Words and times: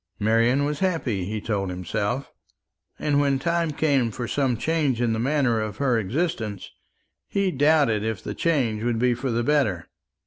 Marian 0.17 0.65
was 0.65 0.79
happy, 0.79 1.25
he 1.25 1.39
told 1.39 1.69
himself; 1.69 2.31
and 2.97 3.19
when 3.21 3.37
time 3.37 3.69
came 3.69 4.09
for 4.09 4.27
some 4.27 4.57
change 4.57 4.99
in 4.99 5.13
the 5.13 5.19
manner 5.19 5.59
of 5.61 5.77
her 5.77 5.99
existence, 5.99 6.71
he 7.27 7.51
doubted 7.51 8.03
if 8.03 8.23
the 8.23 8.33
change 8.33 8.81
would 8.81 8.97
be 8.97 9.13
for 9.13 9.29
the 9.29 9.43
better. 9.43 9.89